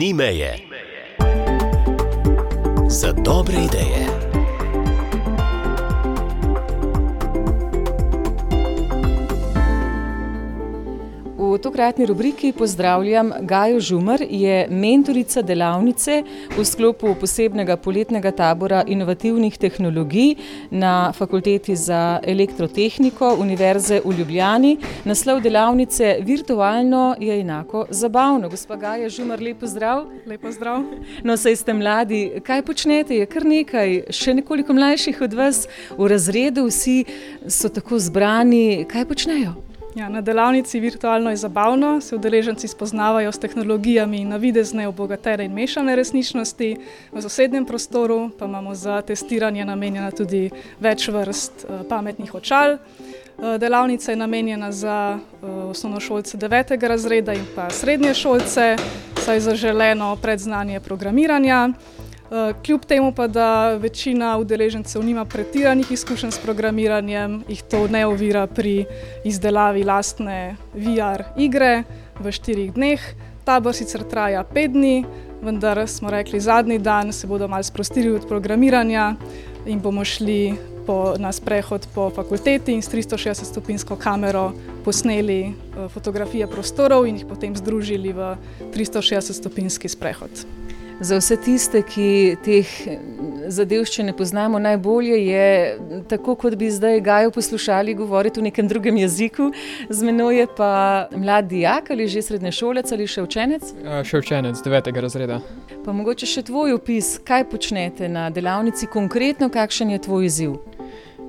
[0.00, 0.56] Ni meje.
[2.88, 4.09] Za dobre ideje.
[11.50, 16.22] V tokratni rubriki pozdravljam Gajo Žumr, je mentorica delavnice
[16.58, 20.36] v sklopu posebnega poletnega tabora inovativnih tehnologij
[20.70, 24.76] na Fakulteti za elektrotehniko Univerze v Ljubljani.
[25.04, 28.48] Naslov delavnice Virtualno je enako zabavno.
[28.48, 30.06] Gospa Gaja Žumr, lepo zdrav.
[30.26, 30.84] Lepo zdrav.
[31.24, 32.30] No, saj ste mladi.
[32.46, 33.16] Kaj počnete?
[33.16, 35.66] Je kar nekaj, še nekoliko mlajših od vas
[35.98, 37.04] v razredu, vsi
[37.48, 38.86] so tako zbrani.
[38.86, 39.69] Kaj počnejo?
[39.94, 45.96] Ja, na delavnici virtualno je zabavno, se udeleženci spoznavajo s tehnologijami navidezne, obogatene in mešane
[45.96, 46.76] resničnosti.
[47.12, 50.50] V sosednjem prostoru pa imamo za testiranje namenjena tudi
[50.80, 52.76] več vrst uh, pametnih očal.
[52.76, 56.86] Uh, delavnica je namenjena za uh, osnovnošolce 9.
[56.88, 58.76] razreda in pa srednje šolce,
[59.18, 61.68] saj je zaželeno predznanje programiranja.
[62.30, 68.06] Eh, kljub temu pa, da večina udeležencev nima pretiranih izkušenj s programiranjem, jih to ne
[68.06, 68.84] ovira pri
[69.24, 71.82] izdelavi lastne VR igre
[72.20, 73.00] v štirih dneh.
[73.44, 75.04] Tabor sicer traja pet dni,
[75.42, 79.16] vendar smo rekli, zadnji dan se bodo malo sprostili od programiranja
[79.66, 80.54] in bomo šli
[80.86, 84.52] po, na sprehod po fakulteti in s 360-stopinsko kamero
[84.84, 88.36] posneli uh, fotografije prostorov in jih potem združili v
[88.70, 90.59] 360-stopinski sprehod.
[91.00, 92.68] Za vse tiste, ki teh
[93.48, 95.46] zadev še ne poznamo najbolje, je
[96.10, 99.48] tako, kot bi zdaj Gajo poslušali govoriti v nekem drugem jeziku.
[99.88, 103.72] Z menoj je pa mlad dijak ali že srednje šolec ali še učenec?
[103.80, 105.40] Ja, še učenec, devetega razreda.
[105.86, 110.58] Pa mogoče še tvoj opis, kaj počnete na delavnici, konkretno kakšen je tvoj izziv?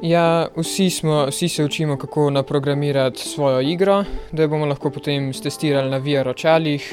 [0.00, 5.32] Ja, vsi, smo, vsi se učimo, kako naprogramirati svojo igro, da jo bomo lahko potem
[5.32, 6.86] testirali na VR očalih.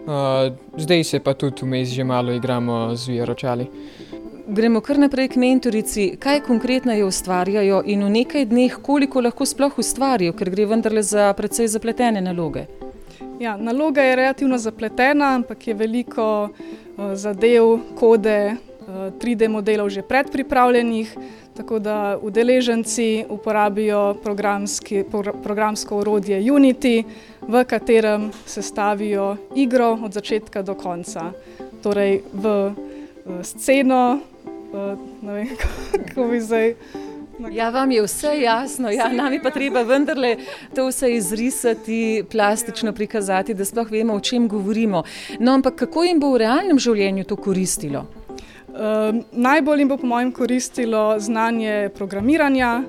[0.00, 3.66] Uh, zdaj se pa tudi vmes že malo igramo z VR-očali.
[4.48, 6.16] Gremo kar naprej k mentorici.
[6.18, 11.02] Kaj konkretno jo ustvarjajo in v nekaj dneh, koliko lahko sploh ustvarijo, ker gre vendarle
[11.02, 12.64] za precej zapletene naloge?
[13.40, 20.02] Ja, naloga je relativno zapletena, ampak je veliko uh, zadev, kode, uh, 3D modelov že
[20.02, 21.14] predpripravljenih.
[21.56, 24.16] Tako da udeleženci uporabijo
[25.42, 27.04] programsko orodje Unity,
[27.50, 31.32] v katerem sestavijo igro od začetka do konca.
[31.82, 32.74] Torej, v
[33.42, 34.20] sceno,
[35.22, 35.48] ne vem,
[36.06, 36.74] kako bi zdaj.
[37.50, 40.36] Ja, vam je vse jasno, ja, nam je pa treba vendarle
[40.74, 45.02] to vse izrisati, plastično prikazati, da sploh vemo, o čem govorimo.
[45.38, 48.04] No, ampak kako jim bo v realnem življenju to koristilo?
[48.68, 52.82] Um, najbolj jim bo, po mojem, koristilo znanje programiranja,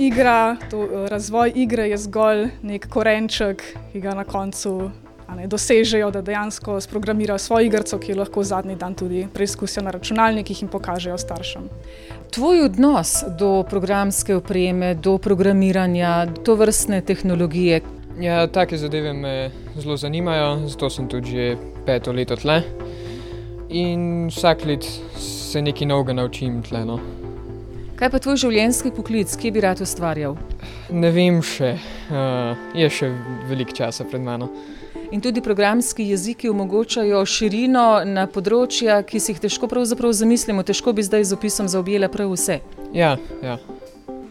[0.00, 3.62] igra, to, razvoj igre je zgolj nek korenček,
[3.92, 4.90] ki ga na koncu
[5.36, 9.90] ne, dosežejo, da dejansko sprogramirajo svojo igrico, ki jo lahko zadnji dan tudi preizkusijo na
[9.90, 11.68] računalnikih in pokažejo staršem.
[12.30, 17.80] Tvoj odnos do programske opreme, do programiranja, do vrstne tehnologije.
[18.20, 21.56] Ja, take zadeve me zelo zanimajo, zato sem tudi že
[21.86, 22.62] peto leto tle.
[23.68, 24.84] In vsak let
[25.16, 26.84] se nekaj novega naučim tle.
[26.84, 27.19] No.
[28.00, 30.32] Kaj pa tvoj življenjski poklic, kje bi rad ustvarjal?
[30.88, 31.74] Ne vem še,
[32.08, 33.10] uh, je še
[33.44, 34.48] veliko časa pred mano.
[35.12, 39.68] In tudi programski jeziki omogočajo širino na področja, ki si jih težko
[40.16, 42.62] zamislimo, težko bi zdaj z opisom zaobjela prav vse.
[42.96, 43.58] Ja, ja.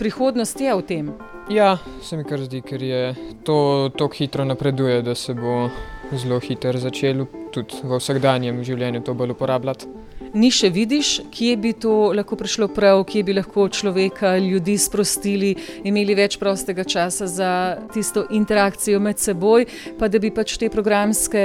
[0.02, 1.14] Prihodnost je v tem.
[1.54, 3.14] Ja, se mi kar zdi, ker je
[3.46, 5.70] to tako hitro napreduje, da se bo
[6.18, 9.86] zelo hitro začelo tudi v vsakdanjem življenju to bolj uporabljati
[10.34, 15.56] ni še vidiš, kje bi to lahko prišlo prav, kje bi lahko človeka, ljudi sprostili,
[15.84, 17.52] imeli več prostega časa za
[17.94, 19.66] tisto interakcijo med seboj,
[20.00, 21.44] pa da bi pač te programske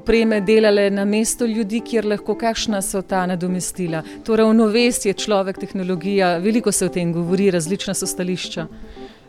[0.00, 4.02] opreme delale na mesto ljudi, kjer lahko kakšna so ta nadomestila.
[4.24, 8.68] To ravnovesje človek, tehnologija, veliko se o tem govori, različna so stališča.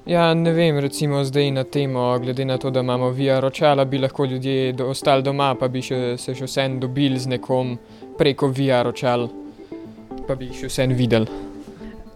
[0.05, 3.97] Ja, ne vem, recimo zdaj na temo, glede na to, da imamo VR očala, bi
[3.97, 7.75] lahko ljudje ostali doma, pa bi še, se še vsem dobili z nekom
[8.21, 9.29] preko VR očal,
[10.27, 11.25] pa bi jih še vsem videl.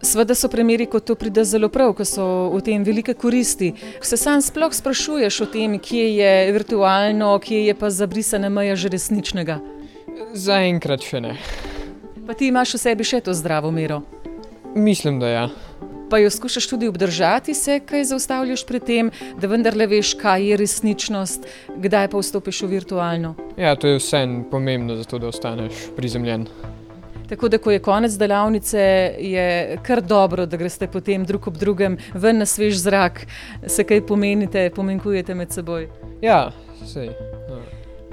[0.06, 3.72] Sveda so primeri, ko to pride zelo prav, ko so v tem velike koristi.
[3.98, 8.76] Ko se sam sploh sprašuješ o tem, kje je virtualno, kje je pa zabrisana meja
[8.78, 9.58] že resničnega?
[10.38, 11.34] Zaenkrat še ne.
[12.28, 14.04] Pa ti imaš v sebi še to zdravo mero?
[14.78, 15.46] Mislim, da ja.
[16.10, 19.12] Pa jo skušaš tudi obdržati, se kaj zaustavljaš pri tem,
[19.42, 21.48] da vendarle veš, kaj je resničnost,
[21.78, 23.36] kdaj pa vstopiš v virtualno.
[23.58, 24.22] Ja, to je vse
[24.52, 26.48] pomembno, zato da ostaneš prizemljen.
[27.30, 28.80] Tako da, ko je konec delavnice,
[29.20, 33.26] je kar dobro, da greste potem drug ob drugem ven na svež zrak,
[33.68, 35.90] se kaj pomenite, pomenkujete med seboj.
[36.22, 36.52] Ja,
[36.86, 37.10] sej.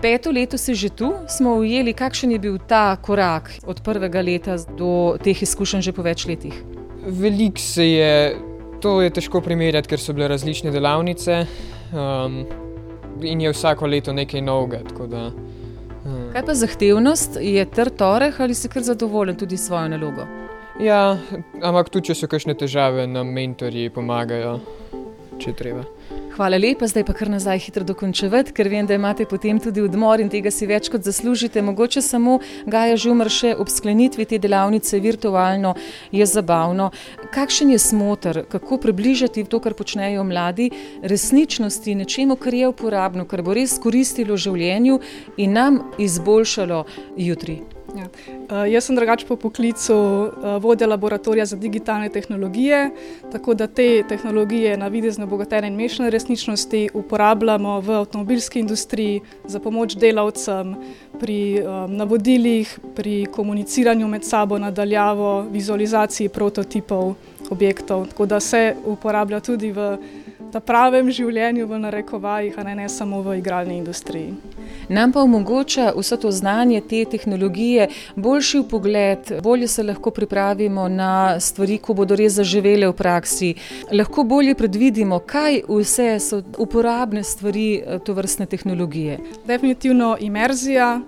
[0.02, 4.56] Peto leto si že tu, smo ujeli, kakšen je bil ta korak od prvega leta
[4.78, 6.71] do teh izkušenj že po več letih.
[7.06, 8.36] Veliko se je,
[8.80, 11.40] to je težko primerjati, ker so bile različne delavnice
[11.92, 12.42] um,
[13.22, 14.82] in je vsako leto nekaj novega.
[15.10, 15.24] Da,
[16.04, 16.28] um.
[16.32, 20.26] Kaj pa zahtevnost, je trd torek ali si kar zadovoljen tudi s svojo nalogo?
[20.80, 21.18] Ja,
[21.62, 24.56] ampak tudi če so kakšne težave, nam mentori pomagajo,
[25.42, 25.84] če treba.
[26.32, 30.20] Hvala lepa, zdaj pa kar nazaj hitro dokončevati, ker vem, da imate potem tudi odmor
[30.22, 31.60] in tega si več kot zaslužite.
[31.60, 35.74] Mogoče samo Gaja Žumr še ob sklenitvi te delavnice virtualno
[36.08, 36.88] je zabavno.
[37.36, 40.70] Kakšen je smotr, kako približati to, kar počnejo mladi,
[41.04, 45.02] resničnosti, nečemu, kar je uporabno, kar bo res koristilo življenju
[45.36, 46.86] in nam izboljšalo
[47.20, 47.60] jutri.
[47.92, 48.06] Ja.
[48.06, 52.90] Uh, jaz sem drugač po poklicu uh, vodja laboratorija za digitalne tehnologije,
[53.32, 59.60] tako da te tehnologije na videzno obogatene in mešane resničnosti uporabljamo v avtomobilski industriji za
[59.60, 60.74] pomoč delavcem
[61.20, 67.14] pri um, navodilih, pri komuniciranju med sabo nadaljavo, vizualizaciji prototipov
[67.50, 69.96] objektov, tako da se uporablja tudi v
[70.52, 74.34] ta pravem življenju, v narekovajih, a ne, ne samo v igralni industriji.
[74.88, 81.40] Nam pa omogoča vse to znanje, te tehnologije, boljši pogled, bolje se lahko pripravimo na
[81.40, 83.54] stvari, ko bodo res zaživele v praksi.
[83.92, 89.18] Lahko bolje predvidimo, kaj vse so uporabne stvari eh, to vrstne tehnologije.
[89.46, 91.00] Definitivno imerzija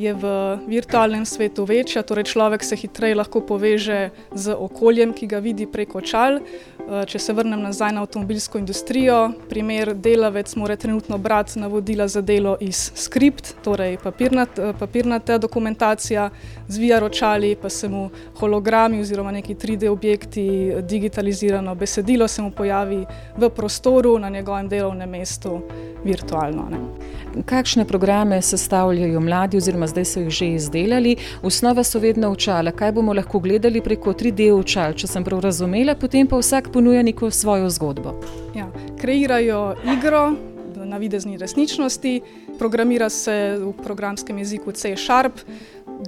[0.00, 0.24] je v
[0.66, 6.00] virtualnem svetu večja, torej človek se hitreje lahko poveže z okoljem, ki ga vidi preko
[6.00, 6.40] čal.
[6.40, 12.20] Eh, če se vrnem nazaj na avtomobilsko industrijo, primer delavec mora trenutno brati navodila za
[12.20, 16.30] delo iz skript, torej papirnat, eh, papirnata dokumentacija,
[16.68, 18.08] zvija ročali, pa se mu
[18.40, 23.04] hologrami oziroma neki 3D objekti, digitalizirano besedilo se mu pojavi
[23.36, 25.60] v prostoru na njegovem delovnem mestu
[26.04, 26.68] virtualno.
[26.70, 26.78] Ne.
[27.44, 31.16] Kakšne programe sestavljajo mladi, oziroma zdaj so jih že izdelali?
[31.42, 32.72] Osnova so vedno očala.
[32.72, 37.02] Kaj bomo lahko gledali preko 3D očal, če sem prav razumela, potem pa vsak ponuja
[37.02, 38.14] neko svojo zgodbo.
[38.56, 38.70] Ja,
[39.00, 40.30] kreirajo igro
[40.84, 42.20] na videzni resničnosti,
[42.58, 45.44] programira se v programskem jeziku C-Sharp.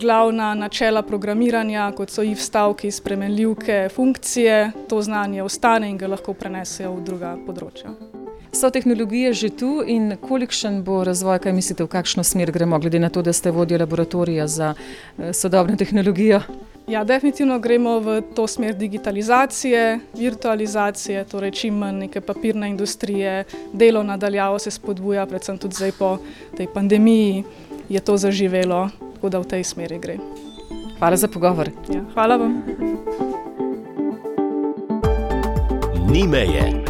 [0.00, 6.32] Glavna načela programiranja, kot so if stavki, spremenljivke, funkcije, to znanje ostane in ga lahko
[6.32, 8.21] prenesejo v druga področja.
[8.52, 12.98] So tehnologije že tu in kolikšen bo razvoj, kaj mislite, v kakšno smer gremo, glede
[13.00, 16.40] na to, da ste vodili laboratorija za eh, sodobno tehnologijo?
[16.86, 24.02] Ja, definitivno gremo v to smer digitalizacije, virtualizacije, torej čim manj neke papirne industrije, delo
[24.02, 26.18] nadaljavo se spodbuja, predvsem tudi zdaj po
[26.56, 27.44] tej pandemiji
[27.88, 30.18] je to zaživelo, tako da v tej smeri gre.
[30.98, 31.70] Hvala za pogovor.
[31.88, 32.62] Ja, hvala vam.
[36.10, 36.81] Ni meje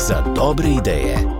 [0.00, 1.39] za dobre ideje.